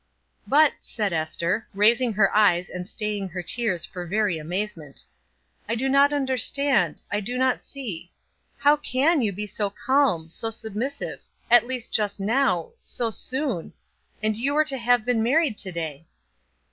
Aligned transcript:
"But," 0.47 0.73
said 0.79 1.13
Ester, 1.13 1.67
raising 1.75 2.11
her 2.13 2.35
eyes 2.35 2.69
and 2.69 2.87
staying 2.87 3.29
her 3.29 3.43
tears 3.43 3.85
for 3.85 4.03
very 4.07 4.39
amazement, 4.39 5.05
"I 5.69 5.75
do 5.75 5.87
not 5.87 6.11
understand 6.11 7.03
I 7.11 7.19
do 7.19 7.37
not 7.37 7.61
see. 7.61 8.09
How 8.57 8.77
can 8.77 9.21
you 9.21 9.31
be 9.31 9.45
so 9.45 9.69
calm, 9.69 10.27
so 10.27 10.49
submissive, 10.49 11.19
at 11.51 11.67
least 11.67 11.91
just 11.91 12.19
now 12.19 12.71
so 12.81 13.11
soon 13.11 13.73
and 14.23 14.35
you 14.35 14.55
were 14.55 14.65
to 14.65 14.77
have 14.79 15.05
been 15.05 15.21
married 15.21 15.59
to 15.59 15.71
day?" 15.71 16.07